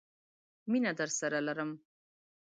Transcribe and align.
مينه 0.71 0.91
درسره 0.99 1.39
لرم. 1.47 1.71